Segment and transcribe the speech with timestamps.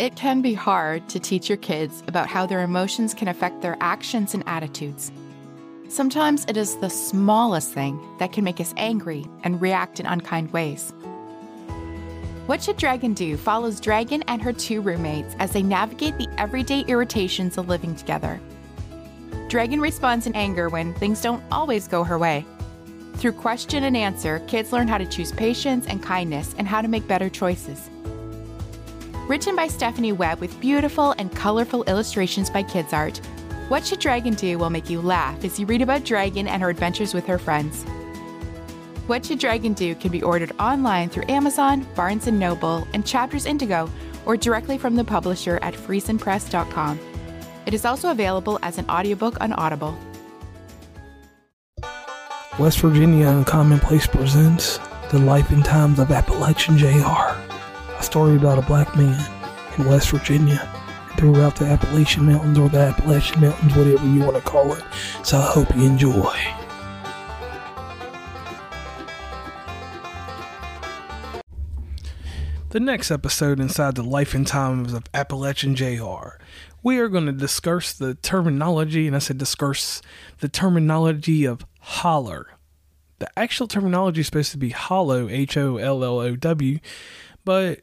[0.00, 3.76] It can be hard to teach your kids about how their emotions can affect their
[3.82, 5.12] actions and attitudes.
[5.90, 10.54] Sometimes it is the smallest thing that can make us angry and react in unkind
[10.54, 10.94] ways.
[12.46, 16.80] What Should Dragon Do follows Dragon and her two roommates as they navigate the everyday
[16.88, 18.40] irritations of living together.
[19.48, 22.46] Dragon responds in anger when things don't always go her way.
[23.16, 26.88] Through question and answer, kids learn how to choose patience and kindness and how to
[26.88, 27.90] make better choices.
[29.30, 33.18] Written by Stephanie Webb with beautiful and colorful illustrations by Kids Art,
[33.68, 36.68] What Should Dragon Do will make you laugh as you read about Dragon and her
[36.68, 37.84] adventures with her friends.
[39.06, 43.46] What Should Dragon Do can be ordered online through Amazon, Barnes & Noble, and Chapters
[43.46, 43.88] Indigo,
[44.26, 46.98] or directly from the publisher at friesenpress.com.
[47.66, 49.96] It is also available as an audiobook on Audible.
[52.58, 54.80] West Virginia Uncommon Place presents
[55.12, 57.49] The Life and Times of Appalachian Jr.,
[58.00, 59.30] a story about a black man
[59.76, 60.66] in West Virginia
[61.18, 64.82] throughout the Appalachian Mountains or the Appalachian Mountains, whatever you want to call it.
[65.22, 66.34] So I hope you enjoy.
[72.70, 76.38] The next episode inside the life and times of Appalachian JR,
[76.82, 80.00] we are going to discuss the terminology, and I said discuss
[80.38, 82.46] the terminology of holler.
[83.18, 86.78] The actual terminology is supposed to be hollow, H O L L O W,
[87.44, 87.80] but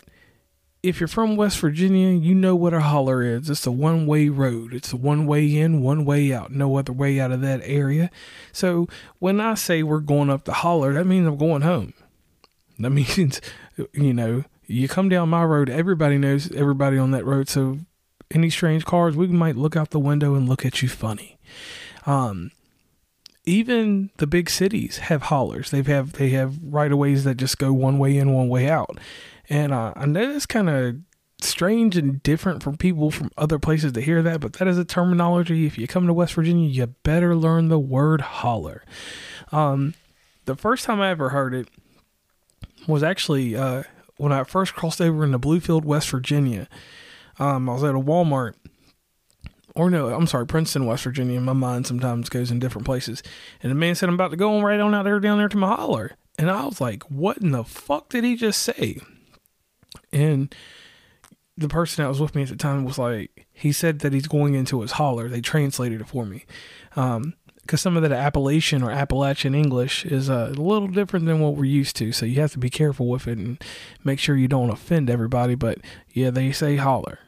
[0.83, 3.49] if you're from West Virginia, you know what a holler is.
[3.49, 4.73] It's a one way road.
[4.73, 6.51] It's a one way in, one way out.
[6.51, 8.09] No other way out of that area.
[8.51, 8.87] So
[9.19, 11.93] when I say we're going up the holler, that means I'm going home.
[12.79, 13.41] That means,
[13.93, 17.49] you know, you come down my road, everybody knows everybody on that road.
[17.49, 17.79] So
[18.31, 21.37] any strange cars, we might look out the window and look at you funny.
[22.05, 22.51] Um,
[23.45, 25.71] even the big cities have hollers.
[25.71, 28.69] They have they have right of ways that just go one way in, one way
[28.69, 28.99] out.
[29.49, 30.97] And uh, I know that's kind of
[31.41, 34.85] strange and different from people from other places to hear that, but that is a
[34.85, 35.65] terminology.
[35.65, 38.83] If you come to West Virginia, you better learn the word holler.
[39.51, 39.93] Um,
[40.45, 41.67] the first time I ever heard it
[42.87, 43.83] was actually uh,
[44.17, 46.67] when I first crossed over into Bluefield, West Virginia.
[47.39, 48.53] Um, I was at a Walmart,
[49.75, 51.39] or no, I'm sorry, Princeton, West Virginia.
[51.39, 53.21] My mind sometimes goes in different places.
[53.61, 55.49] And the man said, I'm about to go on right on out there, down there
[55.49, 56.13] to my holler.
[56.39, 58.99] And I was like, what in the fuck did he just say?
[60.11, 60.53] And
[61.57, 64.27] the person that was with me at the time was like, he said that he's
[64.27, 65.27] going into his holler.
[65.27, 66.45] They translated it for me.
[66.95, 67.33] Um,
[67.67, 71.65] because some of that Appalachian or Appalachian English is a little different than what we're
[71.65, 72.13] used to.
[72.13, 73.61] So you have to be careful with it and
[74.05, 75.53] make sure you don't offend everybody.
[75.55, 75.79] But
[76.13, 77.19] yeah, they say holler.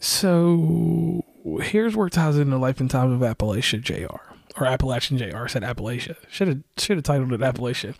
[0.00, 1.24] So
[1.60, 4.16] here's where it ties into Life and Times of Appalachia JR.
[4.56, 5.46] Or Appalachian JR.
[5.46, 6.16] Said Appalachia.
[6.30, 7.94] Should have should have titled it Appalachia.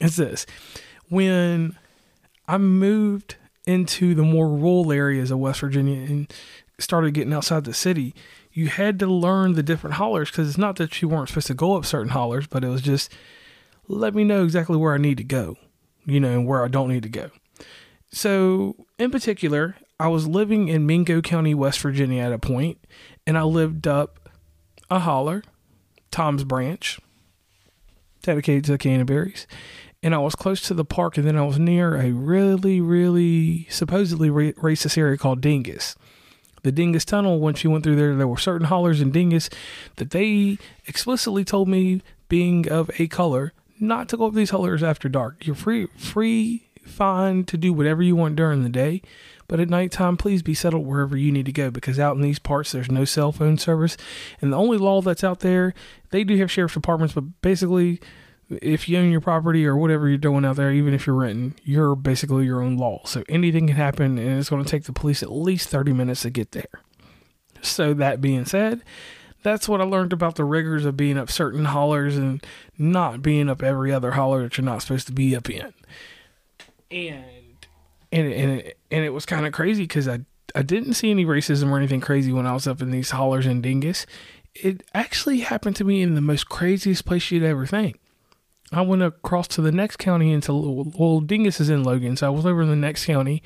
[0.00, 0.44] It's this.
[1.08, 1.78] When
[2.50, 6.32] I moved into the more rural areas of West Virginia and
[6.80, 8.12] started getting outside the city,
[8.52, 11.54] you had to learn the different hollers because it's not that you weren't supposed to
[11.54, 13.12] go up certain hollers, but it was just
[13.86, 15.58] let me know exactly where I need to go,
[16.04, 17.30] you know, and where I don't need to go.
[18.10, 22.78] So, in particular, I was living in Mingo County, West Virginia at a point,
[23.28, 24.28] and I lived up
[24.90, 25.44] a holler,
[26.10, 26.98] Tom's Branch,
[28.22, 29.46] dedicated to the Canterbury's.
[30.02, 33.66] And I was close to the park, and then I was near a really, really
[33.68, 35.94] supposedly racist area called Dingus
[36.62, 39.48] the Dingus Tunnel, once you went through there, there were certain hollers in Dingus
[39.96, 44.82] that they explicitly told me, being of a color, not to go up these hollers
[44.82, 45.46] after dark.
[45.46, 49.02] You're free, free, fine to do whatever you want during the day,
[49.48, 52.38] but at nighttime, please be settled wherever you need to go because out in these
[52.38, 53.96] parts, there's no cell phone service.
[54.40, 55.74] And the only law that's out there,
[56.10, 58.00] they do have sheriff's departments, but basically,
[58.50, 61.54] if you own your property or whatever you're doing out there, even if you're renting,
[61.64, 63.00] you're basically your own law.
[63.04, 66.22] So anything can happen, and it's going to take the police at least 30 minutes
[66.22, 66.82] to get there.
[67.62, 68.82] So, that being said,
[69.42, 72.44] that's what I learned about the rigors of being up certain hollers and
[72.78, 75.72] not being up every other holler that you're not supposed to be up in.
[76.90, 77.66] And
[78.12, 80.20] and and it, and it was kind of crazy because I
[80.54, 83.46] I didn't see any racism or anything crazy when I was up in these hollers
[83.46, 84.06] in Dingus.
[84.54, 88.00] It actually happened to me in the most craziest place you'd ever think.
[88.72, 90.52] I went across to the next county into
[90.96, 93.42] well, Dingus is in Logan, so I was over in the next county,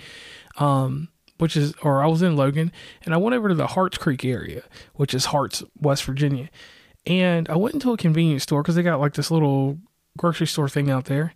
[0.59, 2.73] um, which is or I was in Logan,
[3.05, 6.51] and I went over to the Harts Creek area, which is Harts, West Virginia,
[7.07, 9.79] and I went into a convenience store because they got like this little
[10.19, 11.35] grocery store thing out there,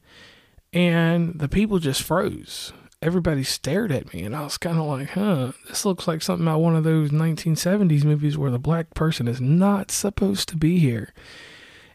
[0.73, 2.73] and the people just froze.
[3.01, 6.49] Everybody stared at me, and I was kind of like, "Huh, this looks like something
[6.49, 10.79] out one of those 1970s movies where the black person is not supposed to be
[10.79, 11.15] here."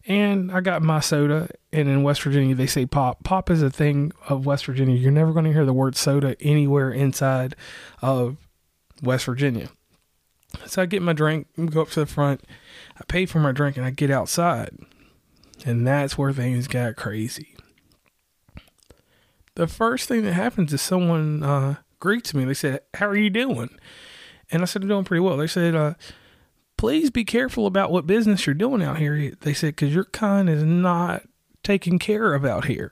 [0.05, 1.49] And I got my soda.
[1.71, 3.23] And in West Virginia, they say pop.
[3.23, 4.95] Pop is a thing of West Virginia.
[4.95, 7.55] You're never going to hear the word soda anywhere inside
[8.01, 8.37] of
[9.01, 9.69] West Virginia.
[10.67, 12.41] So I get my drink, go up to the front,
[12.95, 14.77] I pay for my drink, and I get outside.
[15.65, 17.55] And that's where things got crazy.
[19.55, 22.45] The first thing that happens is someone uh, greets me.
[22.45, 23.69] They said, How are you doing?
[24.51, 25.37] And I said, I'm doing pretty well.
[25.37, 25.93] They said, uh,
[26.83, 29.31] Please be careful about what business you're doing out here.
[29.39, 31.23] They said, Because your kind is not
[31.63, 32.91] taken care of out here.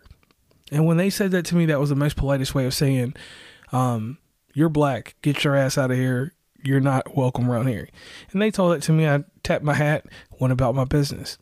[0.72, 3.16] And when they said that to me, that was the most politest way of saying,
[3.74, 4.18] um,
[4.54, 5.16] You're black.
[5.22, 6.32] Get your ass out of here
[6.64, 7.90] you're not welcome around here.
[8.32, 9.08] And they told that to me.
[9.08, 10.06] I tapped my hat,
[10.40, 11.40] went about my business.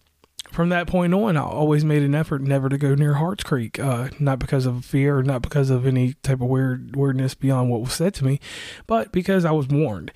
[0.49, 3.77] From that point on, I always made an effort never to go near Harts Creek,
[3.77, 7.81] uh, not because of fear, not because of any type of weird weirdness beyond what
[7.81, 8.39] was said to me,
[8.87, 10.11] but because I was warned.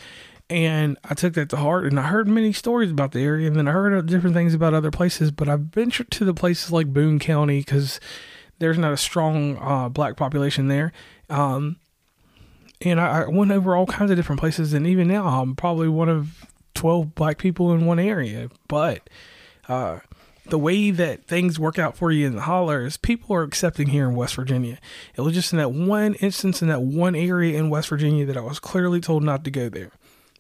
[0.49, 3.55] And I took that to heart, and I heard many stories about the area, and
[3.55, 5.31] then I heard different things about other places.
[5.31, 7.99] But I ventured to the places like Boone County because
[8.59, 10.91] there's not a strong uh, black population there.
[11.29, 11.77] Um,
[12.81, 15.87] and I, I went over all kinds of different places, and even now I'm probably
[15.87, 18.49] one of twelve black people in one area.
[18.67, 19.09] But
[19.69, 19.99] uh,
[20.45, 23.87] the way that things work out for you in the holler is people are accepting
[23.87, 24.77] here in West Virginia.
[25.15, 28.37] It was just in that one instance in that one area in West Virginia that
[28.37, 29.91] I was clearly told not to go there.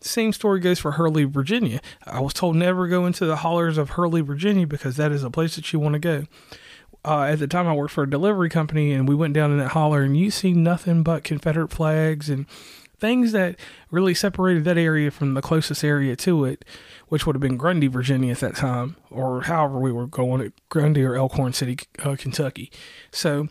[0.05, 1.79] Same story goes for Hurley, Virginia.
[2.05, 5.29] I was told never go into the hollers of Hurley, Virginia because that is a
[5.29, 6.25] place that you want to go
[7.05, 9.57] uh, at the time I worked for a delivery company and we went down in
[9.57, 12.47] that holler and you see nothing but Confederate flags and
[12.97, 13.57] things that
[13.91, 16.63] really separated that area from the closest area to it,
[17.09, 20.53] which would have been Grundy, Virginia at that time, or however we were going at
[20.69, 22.71] Grundy or Elkhorn City, uh, Kentucky.
[23.11, 23.49] So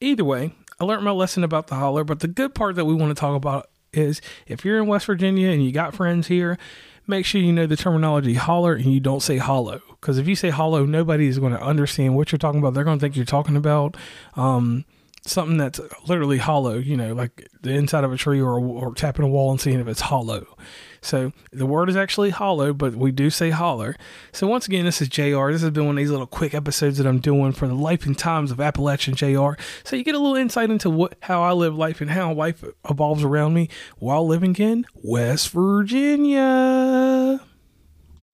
[0.00, 2.94] either way, I learned my lesson about the holler, but the good part that we
[2.94, 6.58] want to talk about is if you're in West Virginia and you got friends here,
[7.06, 9.82] make sure you know the terminology holler and you don't say hollow.
[10.00, 12.74] Because if you say hollow, nobody is going to understand what you're talking about.
[12.74, 13.96] They're going to think you're talking about
[14.36, 14.84] um,
[15.26, 19.24] something that's literally hollow, you know, like the inside of a tree or, or tapping
[19.24, 20.56] a wall and seeing if it's hollow.
[21.02, 23.96] So the word is actually hollow, but we do say holler.
[24.32, 25.50] So once again, this is JR.
[25.50, 28.04] This has been one of these little quick episodes that I'm doing for the life
[28.06, 29.52] and times of Appalachian JR.
[29.84, 32.64] So you get a little insight into what how I live life and how life
[32.88, 33.68] evolves around me
[33.98, 37.40] while living in West Virginia.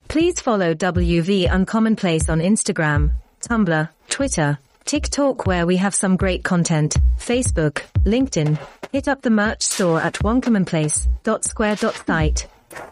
[0.08, 6.96] Please follow WV Uncommonplace on Instagram, Tumblr, Twitter, TikTok where we have some great content,
[7.18, 8.58] Facebook, LinkedIn.
[8.92, 12.46] Hit up the merch store at onecommonplace.square.site.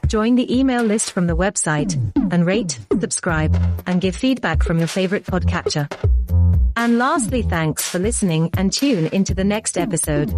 [0.08, 1.94] Join the email list from the website
[2.32, 3.56] and rate, subscribe,
[3.86, 5.88] and give feedback from your favorite podcatcher.
[6.76, 10.34] And lastly, thanks for listening and tune into the next episode.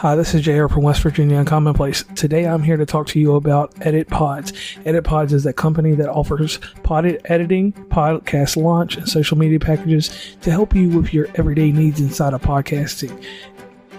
[0.00, 2.14] Hi, this is JR from West Virginia Uncommonplace.
[2.16, 4.54] Today I'm here to talk to you about Edit Pods.
[4.86, 10.36] Edit Pods is a company that offers pod editing, podcast launch, and social media packages
[10.40, 13.22] to help you with your everyday needs inside of podcasting.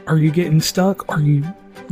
[0.07, 1.07] Are you getting stuck?
[1.07, 1.43] Are you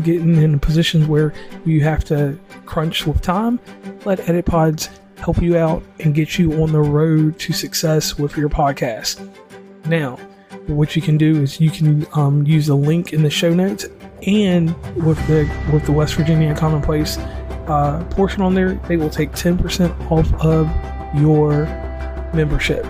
[0.01, 1.31] getting in positions where
[1.63, 2.35] you have to
[2.65, 3.59] crunch with time?
[4.05, 8.37] Let Edit Pods help you out and get you on the road to success with
[8.37, 9.19] your podcast.
[9.85, 10.17] Now,
[10.67, 13.85] what you can do is you can um, use the link in the show notes
[14.25, 17.17] and with the with the West Virginia Commonplace
[17.69, 20.67] uh, portion on there, they will take 10% off of
[21.19, 21.65] your
[22.33, 22.85] membership.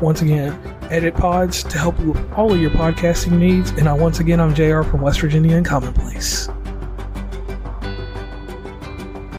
[0.00, 0.52] Once again,
[0.90, 3.70] Edit Pods to help you with all of your podcasting needs.
[3.72, 6.53] And I, once again, I'm JR from West Virginia Uncommonplace.